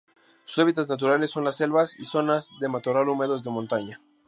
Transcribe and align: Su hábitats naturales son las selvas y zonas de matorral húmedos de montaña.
Su 0.45 0.61
hábitats 0.61 0.89
naturales 0.89 1.29
son 1.29 1.43
las 1.43 1.57
selvas 1.57 1.95
y 1.99 2.05
zonas 2.05 2.49
de 2.59 2.67
matorral 2.69 3.07
húmedos 3.07 3.43
de 3.43 3.51
montaña. 3.51 4.01